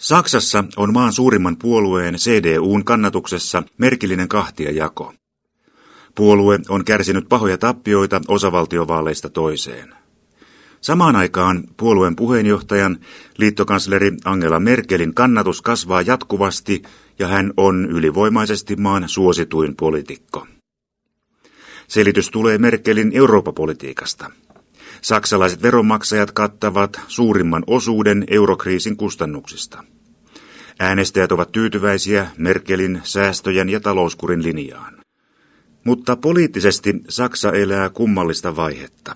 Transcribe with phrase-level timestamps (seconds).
[0.00, 5.14] Saksassa on maan suurimman puolueen CDUn kannatuksessa merkillinen kahtiajako.
[6.14, 9.94] Puolue on kärsinyt pahoja tappioita osavaltiovaaleista toiseen.
[10.80, 12.98] Samaan aikaan puolueen puheenjohtajan,
[13.38, 16.82] liittokansleri Angela Merkelin kannatus kasvaa jatkuvasti
[17.18, 20.46] ja hän on ylivoimaisesti maan suosituin poliitikko.
[21.88, 24.30] Selitys tulee Merkelin Eurooppa-politiikasta.
[25.02, 29.84] Saksalaiset veronmaksajat kattavat suurimman osuuden eurokriisin kustannuksista.
[30.80, 35.00] Äänestäjät ovat tyytyväisiä Merkelin säästöjen ja talouskurin linjaan.
[35.84, 39.14] Mutta poliittisesti Saksa elää kummallista vaihetta.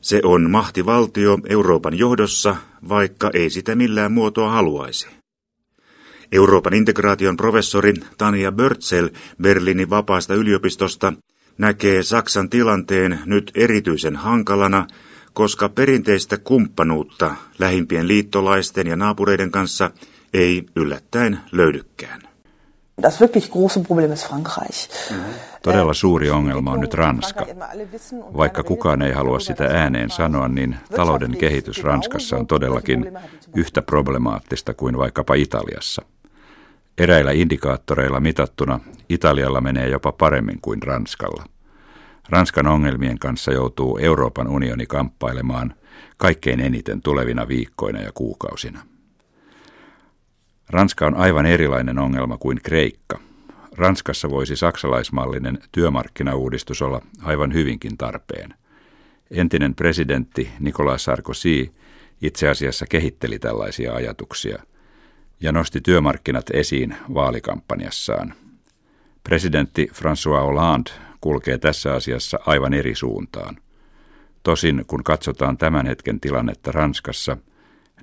[0.00, 2.56] Se on mahtivaltio Euroopan johdossa,
[2.88, 5.06] vaikka ei sitä millään muotoa haluaisi.
[6.32, 9.10] Euroopan integraation professori Tania Börtsel
[9.42, 11.12] Berliinin vapaasta yliopistosta
[11.58, 14.86] näkee Saksan tilanteen nyt erityisen hankalana,
[15.32, 19.90] koska perinteistä kumppanuutta lähimpien liittolaisten ja naapureiden kanssa
[20.34, 22.22] ei yllättäen löydykään.
[23.02, 24.90] Das wirklich große Problem ist Frankreich.
[25.62, 27.46] Todella suuri ongelma on nyt Ranska.
[28.36, 33.12] Vaikka kukaan ei halua sitä ääneen sanoa, niin talouden kehitys Ranskassa on todellakin
[33.56, 36.02] yhtä problemaattista kuin vaikkapa Italiassa.
[37.00, 41.44] Eräillä indikaattoreilla mitattuna Italialla menee jopa paremmin kuin Ranskalla.
[42.28, 45.74] Ranskan ongelmien kanssa joutuu Euroopan unioni kamppailemaan
[46.16, 48.80] kaikkein eniten tulevina viikkoina ja kuukausina.
[50.68, 53.18] Ranska on aivan erilainen ongelma kuin Kreikka.
[53.76, 58.54] Ranskassa voisi saksalaismallinen työmarkkinauudistus olla aivan hyvinkin tarpeen.
[59.30, 61.72] Entinen presidentti Nicolas Sarkozy
[62.22, 64.62] itse asiassa kehitteli tällaisia ajatuksia
[65.40, 68.34] ja nosti työmarkkinat esiin vaalikampanjassaan.
[69.24, 73.56] Presidentti François Hollande kulkee tässä asiassa aivan eri suuntaan.
[74.42, 77.36] Tosin kun katsotaan tämän hetken tilannetta Ranskassa,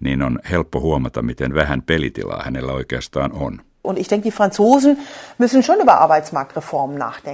[0.02, 3.62] niin on helppo huomata, miten vähän pelitilaa hänellä oikeastaan on.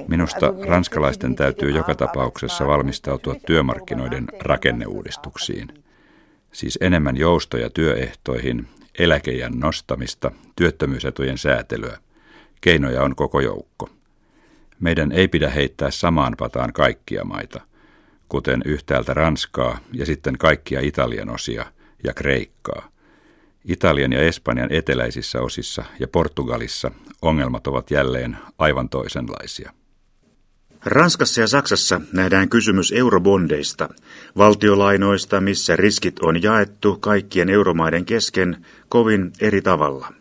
[0.08, 5.68] Minusta ranskalaisten täytyy joka tapauksessa valmistautua työmarkkinoiden rakenneuudistuksiin.
[6.52, 8.68] Siis enemmän joustoja työehtoihin,
[9.00, 11.98] eläkeijän nostamista, työttömyysetujen säätelyä.
[12.62, 13.90] Keinoja on koko joukko.
[14.80, 17.62] Meidän ei pidä heittää samaan pataan kaikkia maita,
[18.30, 21.66] kuten yhtäältä Ranskaa ja sitten kaikkia Italian osia
[22.04, 22.90] ja Kreikkaa.
[23.66, 29.74] Italian ja Espanjan eteläisissä osissa ja Portugalissa ongelmat ovat jälleen aivan toisenlaisia.
[30.86, 33.90] Ranskassa ja Saksassa nähdään kysymys eurobondeista,
[34.38, 40.14] valtiolainoista, missä riskit on jaettu kaikkien euromaiden kesken kovin eri tavalla.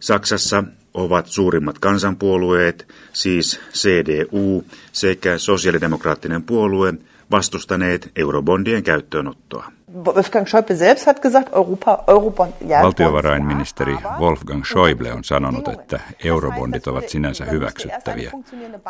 [0.00, 0.64] Saksassa
[0.94, 6.94] ovat suurimmat kansanpuolueet, siis CDU sekä sosiaalidemokraattinen puolue,
[7.30, 9.72] vastustaneet eurobondien käyttöönottoa.
[9.94, 16.86] Wolfgang Schäuble selbst hat gesagt, Europa, Eurobond, ja, Valtiovarainministeri Wolfgang Schäuble on sanonut, että eurobondit
[16.86, 18.32] ovat sinänsä hyväksyttäviä,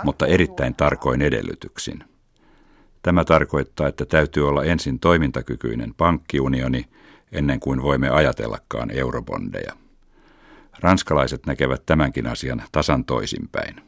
[0.05, 2.05] mutta erittäin tarkoin edellytyksin.
[3.03, 6.85] Tämä tarkoittaa, että täytyy olla ensin toimintakykyinen pankkiunioni
[7.33, 9.73] ennen kuin voimme ajatellakaan eurobondeja.
[10.81, 13.83] Ranskalaiset näkevät tämänkin asian tasan toisinpäin.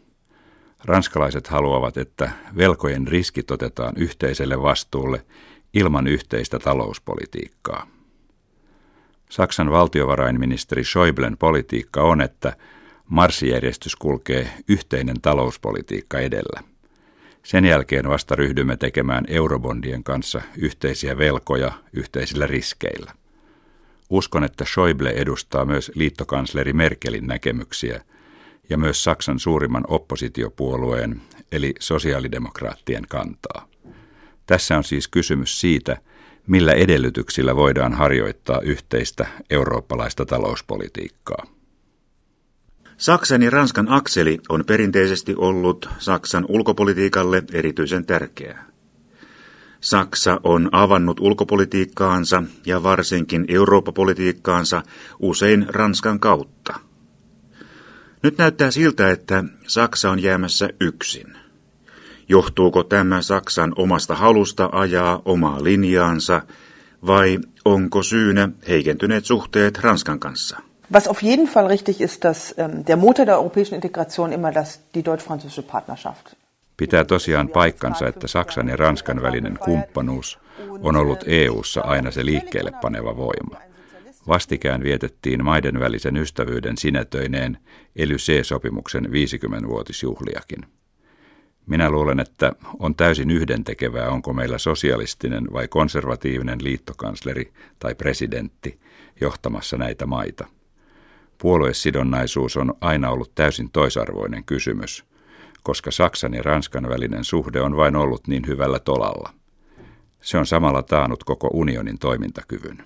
[0.84, 5.24] Ranskalaiset haluavat, että velkojen riskit otetaan yhteiselle vastuulle
[5.74, 7.86] ilman yhteistä talouspolitiikkaa.
[9.30, 12.56] Saksan valtiovarainministeri Schäublen politiikka on, että
[13.08, 16.62] marssijärjestys kulkee yhteinen talouspolitiikka edellä.
[17.42, 23.12] Sen jälkeen vasta ryhdymme tekemään eurobondien kanssa yhteisiä velkoja yhteisillä riskeillä.
[24.10, 28.04] Uskon, että Schäuble edustaa myös liittokansleri Merkelin näkemyksiä
[28.70, 31.20] ja myös Saksan suurimman oppositiopuolueen
[31.52, 33.69] eli sosiaalidemokraattien kantaa.
[34.50, 35.96] Tässä on siis kysymys siitä,
[36.46, 41.46] millä edellytyksillä voidaan harjoittaa yhteistä eurooppalaista talouspolitiikkaa.
[42.96, 48.66] Saksan ja Ranskan akseli on perinteisesti ollut Saksan ulkopolitiikalle erityisen tärkeää.
[49.80, 54.82] Saksa on avannut ulkopolitiikkaansa ja varsinkin Eurooppa-politiikkaansa
[55.18, 56.74] usein Ranskan kautta.
[58.22, 61.49] Nyt näyttää siltä, että Saksa on jäämässä yksin.
[62.30, 66.42] Johtuuko tämä Saksan omasta halusta ajaa omaa linjaansa
[67.06, 70.58] vai onko syynä heikentyneet suhteet Ranskan kanssa?
[70.92, 74.80] Was auf jeden Fall richtig ist, dass ähm, der Motor der europäischen Integration immer das,
[74.94, 76.26] die deutsch-französische Partnerschaft.
[76.76, 80.38] Pitää tosiaan paikkansa, että Saksan ja Ranskan välinen kumppanuus
[80.82, 83.60] on ollut EU:ssa aina se liikkeelle paneva voima.
[84.28, 87.58] Vastikään vietettiin maiden välisen ystävyyden sinetöineen
[87.96, 90.79] Elysee-sopimuksen 50-vuotisjuhliakin.
[91.70, 98.80] Minä luulen, että on täysin yhdentekevää, onko meillä sosialistinen vai konservatiivinen liittokansleri tai presidentti
[99.20, 100.46] johtamassa näitä maita.
[101.38, 105.04] Puoluesidonnaisuus on aina ollut täysin toisarvoinen kysymys,
[105.62, 109.30] koska Saksan ja Ranskan välinen suhde on vain ollut niin hyvällä tolalla.
[110.20, 112.84] Se on samalla taannut koko unionin toimintakyvyn.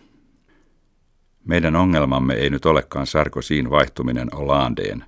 [1.45, 5.05] Meidän ongelmamme ei nyt olekaan Sarkozyn vaihtuminen Hollandeen,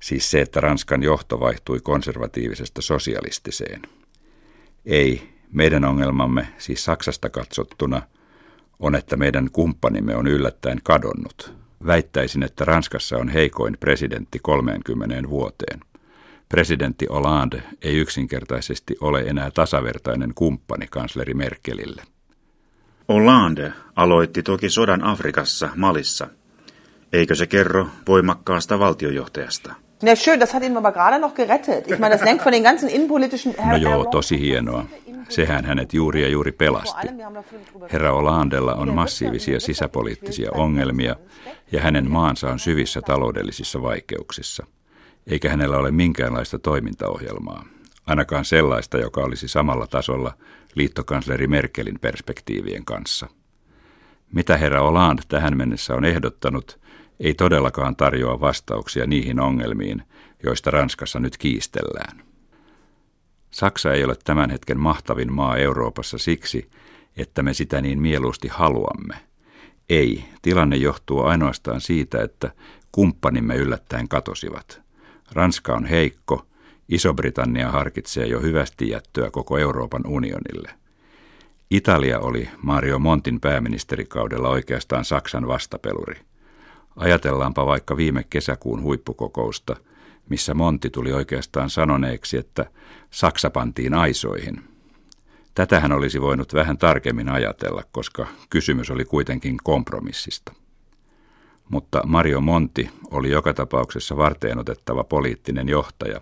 [0.00, 3.82] siis se, että Ranskan johto vaihtui konservatiivisesta sosialistiseen.
[4.86, 8.02] Ei, meidän ongelmamme, siis Saksasta katsottuna,
[8.78, 11.52] on, että meidän kumppanimme on yllättäen kadonnut.
[11.86, 15.80] Väittäisin, että Ranskassa on heikoin presidentti 30 vuoteen.
[16.48, 22.02] Presidentti Hollande ei yksinkertaisesti ole enää tasavertainen kumppani kansleri Merkelille.
[23.08, 26.28] Hollande aloitti toki sodan Afrikassa, Malissa.
[27.12, 29.74] Eikö se kerro voimakkaasta valtiojohtajasta?
[30.02, 31.90] Ja schön, das hat ihn aber gerade noch gerettet.
[31.90, 33.54] Ich meine, das lenkt von den ganzen innenpolitischen...
[33.70, 34.84] No joo, tosi hienoa.
[35.28, 37.08] Sehän hänet juuri ja juuri pelasti.
[37.92, 41.16] Herra Olandella on massiivisia sisäpoliittisia ongelmia
[41.72, 44.66] ja hänen maansa on syvissä taloudellisissa vaikeuksissa.
[45.26, 47.64] Eikä hänellä ole minkäänlaista toimintaohjelmaa,
[48.06, 50.34] ainakaan sellaista, joka olisi samalla tasolla
[50.74, 53.26] liittokansleri Merkelin perspektiivien kanssa.
[54.32, 56.78] Mitä herra Hollande tähän mennessä on ehdottanut,
[57.20, 60.02] ei todellakaan tarjoa vastauksia niihin ongelmiin,
[60.42, 62.22] joista Ranskassa nyt kiistellään.
[63.50, 66.70] Saksa ei ole tämän hetken mahtavin maa Euroopassa siksi,
[67.16, 69.14] että me sitä niin mieluusti haluamme.
[69.88, 72.50] Ei, tilanne johtuu ainoastaan siitä, että
[72.92, 74.80] kumppanimme yllättäen katosivat.
[75.32, 76.46] Ranska on heikko,
[76.88, 80.70] Iso-Britannia harkitsee jo hyvästi jättöä koko Euroopan unionille.
[81.70, 86.27] Italia oli Mario Montin pääministerikaudella oikeastaan Saksan vastapeluri.
[86.98, 89.76] Ajatellaanpa vaikka viime kesäkuun huippukokousta,
[90.28, 92.66] missä Monti tuli oikeastaan sanoneeksi, että
[93.10, 94.64] Saksa pantiin aisoihin.
[95.54, 100.52] Tätähän olisi voinut vähän tarkemmin ajatella, koska kysymys oli kuitenkin kompromissista.
[101.70, 106.20] Mutta Mario Monti oli joka tapauksessa varteenotettava poliittinen johtaja,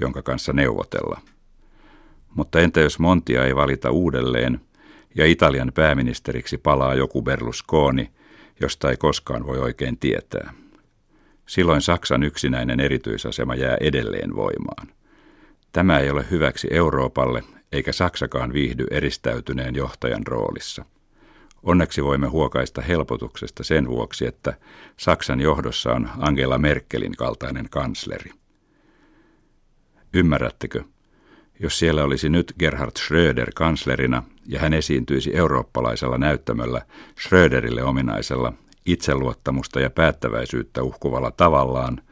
[0.00, 1.20] jonka kanssa neuvotella.
[2.34, 4.60] Mutta entä jos Montia ei valita uudelleen
[5.14, 8.10] ja Italian pääministeriksi palaa joku Berlusconi–
[8.60, 10.54] josta ei koskaan voi oikein tietää.
[11.46, 14.88] Silloin Saksan yksinäinen erityisasema jää edelleen voimaan.
[15.72, 17.42] Tämä ei ole hyväksi Euroopalle,
[17.72, 20.84] eikä Saksakaan viihdy eristäytyneen johtajan roolissa.
[21.62, 24.54] Onneksi voimme huokaista helpotuksesta sen vuoksi, että
[24.96, 28.30] Saksan johdossa on Angela Merkelin kaltainen kansleri.
[30.14, 30.84] Ymmärrättekö?
[31.60, 36.82] Jos siellä olisi nyt Gerhard Schröder kanslerina ja hän esiintyisi eurooppalaisella näyttämöllä
[37.20, 38.52] Schröderille ominaisella
[38.86, 42.02] itseluottamusta ja päättäväisyyttä uhkuvalla tavallaan,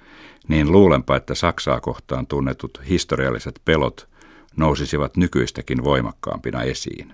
[0.48, 4.08] niin luulenpa, että Saksaa kohtaan tunnetut historialliset pelot
[4.56, 7.12] nousisivat nykyistäkin voimakkaampina esiin.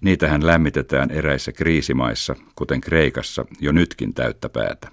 [0.00, 4.88] Niitähän lämmitetään eräissä kriisimaissa, kuten Kreikassa, jo nytkin täyttä päätä.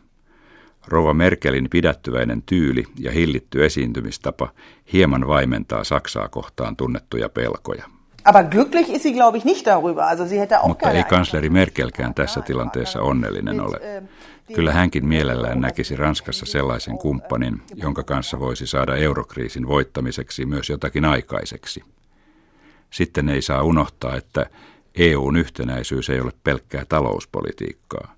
[0.88, 4.52] Rova Merkelin pidättyväinen tyyli ja hillitty esiintymistapa
[4.94, 7.97] hieman vaimentaa Saksaa kohtaan tunnettuja pelkoja.
[8.28, 10.08] Aber glücklich ist sie, glaube ich, nicht darüber.
[10.08, 14.04] Also sie hätte auch Mutta ei kansleri Merkelkään tässä tilanteessa onnellinen ole.
[14.54, 21.06] Kyllä hänkin mielellään näkisi Ranskassa sellaisen kumppanin, jonka kanssa voisi saada eurokriisin voittamiseksi myös jotakin
[21.06, 21.84] aikaiseksi.
[22.90, 24.46] Sitten ei saa unohtaa, että
[24.96, 28.16] EUn yhtenäisyys ei ole pelkkää talouspolitiikkaa.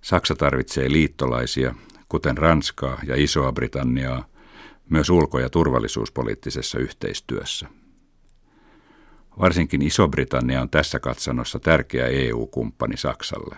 [0.00, 1.74] Saksa tarvitsee liittolaisia,
[2.08, 4.24] kuten Ranskaa ja Isoa Britanniaa,
[4.88, 7.68] myös ulko- ja turvallisuuspoliittisessa yhteistyössä.
[9.40, 13.56] Varsinkin Iso-Britannia on tässä katsannossa tärkeä EU-kumppani Saksalle.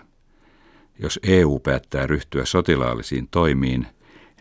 [0.99, 3.87] Jos EU päättää ryhtyä sotilaallisiin toimiin,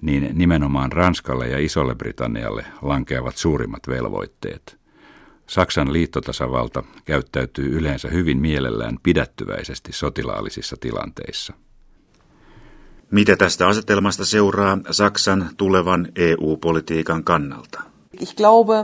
[0.02, 4.78] niin nimenomaan Ranskalle ja Isolle Britannialle lankeavat suurimmat velvoitteet.
[5.46, 11.52] Saksan liittotasavalta käyttäytyy yleensä hyvin mielellään pidättyväisesti sotilaallisissa tilanteissa.
[13.10, 17.82] Mitä tästä asetelmasta seuraa Saksan tulevan EU-politiikan kannalta?
[18.20, 18.74] Ich glaube,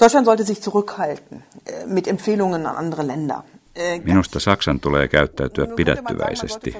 [0.00, 3.42] Deutschland sollte sich zurückhalten äh, mit Empfehlungen an andere Länder.
[3.78, 6.74] Äh, Minusta Saksan tulee käyttäytyä pidättyväisesti,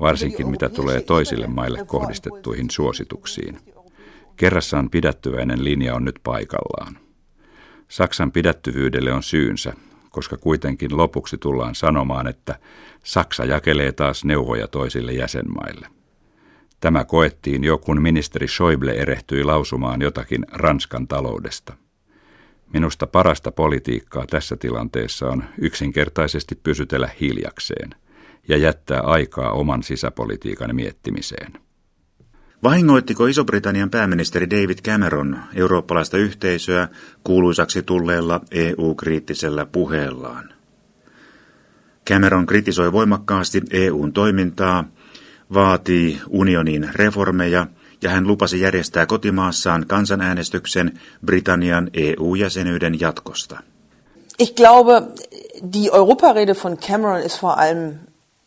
[0.00, 3.58] varsinkin mitä tulee toisille maille kohdistettuihin suosituksiin.
[4.36, 6.98] Kerrassaan pidättyväinen linja on nyt paikallaan.
[7.88, 9.72] Saksan pidättyvyydelle on syynsä,
[10.10, 12.58] koska kuitenkin lopuksi tullaan sanomaan, että
[13.04, 15.88] Saksa jakelee taas neuvoja toisille jäsenmaille.
[16.80, 21.72] Tämä koettiin jo, kun ministeri Schäuble erehtyi lausumaan jotakin Ranskan taloudesta.
[22.72, 27.94] Minusta parasta politiikkaa tässä tilanteessa on yksinkertaisesti pysytellä hiljakseen
[28.48, 31.52] ja jättää aikaa oman sisäpolitiikan miettimiseen.
[32.62, 36.88] Vahingoittiko Iso-Britannian pääministeri David Cameron eurooppalaista yhteisöä
[37.24, 40.54] kuuluisaksi tulleella EU-kriittisellä puheellaan?
[42.08, 44.84] Cameron kritisoi voimakkaasti EUn toimintaa,
[45.54, 47.66] vaatii unionin reformeja
[48.02, 53.62] ja hän lupasi järjestää kotimaassaan kansanäänestyksen Britannian EU-jäsenyyden jatkosta.
[54.38, 55.02] Ich glaube,
[55.72, 57.94] die Europarede von Cameron ist vor allem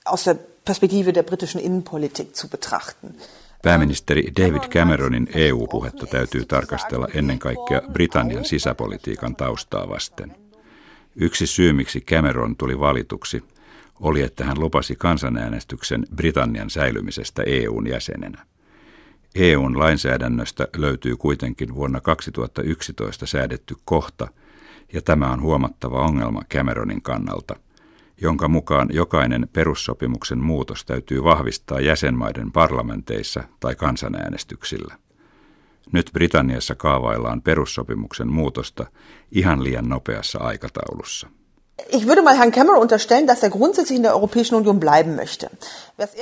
[0.05, 0.35] aus der
[0.65, 3.15] Perspektive der britischen Innenpolitik zu betrachten.
[3.61, 10.35] Pääministeri David Cameronin EU-puhetta täytyy tarkastella ennen kaikkea Britannian sisäpolitiikan taustaa vasten.
[11.15, 13.43] Yksi syy, miksi Cameron tuli valituksi,
[13.99, 18.45] oli, että hän lupasi kansanäänestyksen Britannian säilymisestä EUn jäsenenä.
[19.35, 24.27] EUn lainsäädännöstä löytyy kuitenkin vuonna 2011 säädetty kohta,
[24.93, 27.55] ja tämä on huomattava ongelma Cameronin kannalta,
[28.21, 34.97] jonka mukaan jokainen perussopimuksen muutos täytyy vahvistaa jäsenmaiden parlamenteissa tai kansanäänestyksillä.
[35.91, 38.85] Nyt Britanniassa kaavaillaan perussopimuksen muutosta
[39.31, 41.29] ihan liian nopeassa aikataulussa.
[41.89, 45.49] Ich würde mal Herrn Cameron unterstellen, dass er grundsätzlich in der Europäischen Union bleiben möchte.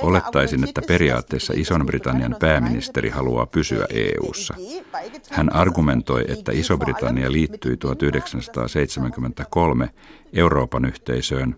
[0.01, 4.55] Olettaisin, että periaatteessa Ison-Britannian pääministeri haluaa pysyä EU:ssa.
[5.29, 9.89] Hän argumentoi, että Iso-Britannia liittyi 1973
[10.33, 11.55] Euroopan yhteisöön,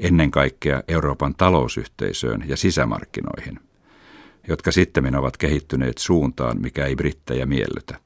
[0.00, 3.60] ennen kaikkea Euroopan talousyhteisöön ja sisämarkkinoihin,
[4.48, 7.98] jotka sitten ovat kehittyneet suuntaan, mikä ei brittejä miellytä.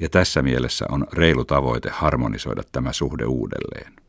[0.00, 4.07] Ja tässä mielessä on reilu tavoite harmonisoida tämä suhde uudelleen.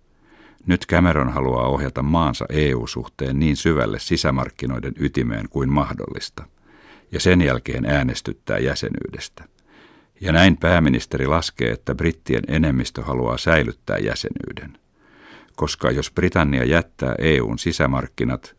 [0.65, 6.45] Nyt Cameron haluaa ohjata maansa EU-suhteen niin syvälle sisämarkkinoiden ytimeen kuin mahdollista,
[7.11, 9.43] ja sen jälkeen äänestyttää jäsenyydestä.
[10.21, 14.77] Ja näin pääministeri laskee, että brittien enemmistö haluaa säilyttää jäsenyyden.
[15.55, 18.55] Koska jos Britannia jättää EUn sisämarkkinat,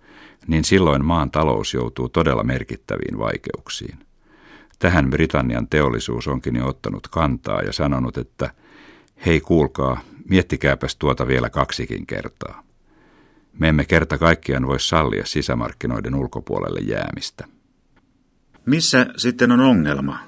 [0.46, 3.98] niin silloin maan talous joutuu todella merkittäviin vaikeuksiin.
[4.78, 8.50] Tähän Britannian teollisuus onkin jo ottanut kantaa ja sanonut, että
[9.26, 10.00] hei kuulkaa,
[10.30, 12.62] Miettikääpäs tuota vielä kaksikin kertaa.
[13.58, 17.44] Me emme kerta kaikkiaan voi sallia sisämarkkinoiden ulkopuolelle jäämistä.
[18.66, 20.18] Missä sitten on ongelma?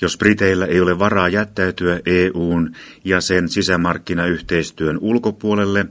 [0.00, 2.72] Jos Briteillä ei ole varaa jättäytyä EUn
[3.04, 5.86] ja sen sisämarkkinayhteistyön ulkopuolelle,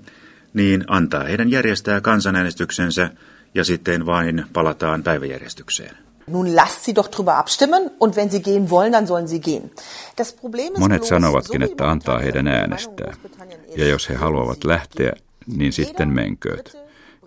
[0.53, 3.09] niin antaa heidän järjestää kansanäänestyksensä
[3.55, 6.08] ja sitten vain palataan päiväjärjestykseen.
[6.31, 9.71] Nun lasst sie doch drüber abstimmen und wenn sie gehen wollen, dann sollen sie gehen.
[10.17, 13.13] Das Problem ist Monet sanovatkin, että antaa heidän äänestää.
[13.77, 15.13] Ja jos he haluavat lähteä,
[15.47, 16.77] niin sitten menkööt.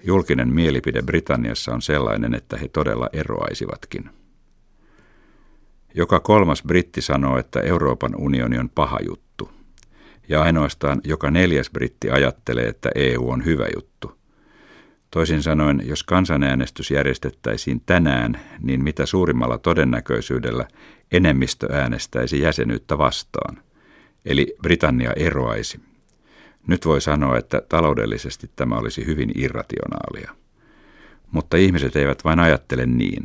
[0.04, 4.10] Julkinen mielipide Britanniassa on sellainen, että he todella eroaisivatkin.
[5.94, 9.50] Joka kolmas britti sanoo, että Euroopan unioni on paha juttu.
[10.28, 14.12] Ja ainoastaan joka neljäs britti ajattelee, että EU on hyvä juttu–
[15.12, 20.68] Toisin sanoen, jos kansanäänestys järjestettäisiin tänään, niin mitä suurimmalla todennäköisyydellä
[21.12, 23.62] enemmistö äänestäisi jäsenyyttä vastaan.
[24.24, 25.80] Eli Britannia eroaisi.
[26.66, 30.34] Nyt voi sanoa, että taloudellisesti tämä olisi hyvin irrationaalia.
[31.30, 33.24] Mutta ihmiset eivät vain ajattele niin.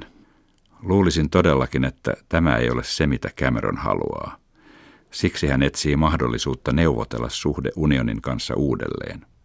[0.83, 4.37] Luulisin todellakin, että tämä ei ole se, mitä Cameron haluaa.
[5.11, 9.36] Siksi hän etsii mahdollisuutta neuvotella suhde unionin kanssa uudelleen.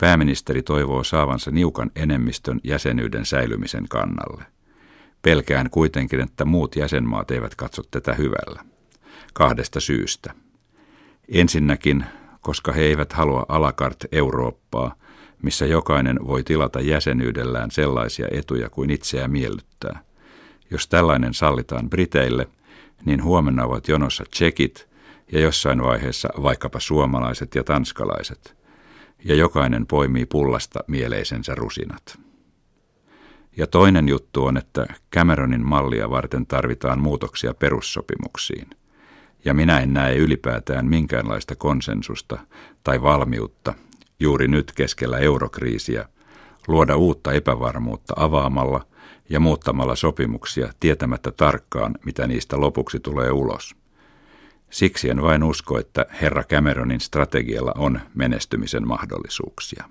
[0.00, 4.44] Pääministeri toivoo saavansa niukan enemmistön jäsenyyden säilymisen kannalle.
[5.22, 8.64] Pelkään kuitenkin, että muut jäsenmaat eivät katso tätä hyvällä.
[9.32, 10.34] Kahdesta syystä.
[11.28, 12.04] Ensinnäkin,
[12.40, 14.94] koska he eivät halua alakart Eurooppaa,
[15.42, 20.00] missä jokainen voi tilata jäsenyydellään sellaisia etuja kuin itseä miellyttää.
[20.70, 22.48] Jos tällainen sallitaan Briteille,
[23.04, 24.88] niin huomenna ovat jonossa tsekit
[25.32, 28.54] ja jossain vaiheessa vaikkapa suomalaiset ja tanskalaiset–
[29.24, 32.18] ja jokainen poimii pullasta mieleisensä rusinat.
[33.56, 38.70] Ja toinen juttu on, että Cameronin mallia varten tarvitaan muutoksia perussopimuksiin.
[39.44, 42.38] Ja minä en näe ylipäätään minkäänlaista konsensusta
[42.84, 43.74] tai valmiutta
[44.20, 46.08] juuri nyt keskellä eurokriisiä
[46.68, 48.86] luoda uutta epävarmuutta avaamalla
[49.28, 53.79] ja muuttamalla sopimuksia tietämättä tarkkaan, mitä niistä lopuksi tulee ulos.
[54.70, 59.84] Siksi en vain usko, että herra Cameronin strategialla on menestymisen mahdollisuuksia.